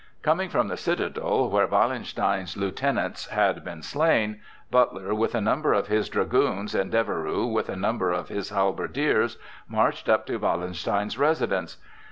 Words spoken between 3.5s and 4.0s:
been